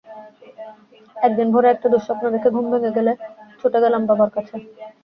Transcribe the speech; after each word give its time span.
একদিন 1.17 1.47
ভোরে 1.53 1.67
একটা 1.71 1.87
দুঃস্বপ্ন 1.93 2.23
দেখে 2.33 2.49
ঘুম 2.55 2.65
ভেঙে 2.71 2.95
গেলে 2.97 3.11
ছুটে 3.59 3.79
গেলাম 3.83 4.01
বাবার 4.09 4.29
কাছে। 4.35 4.55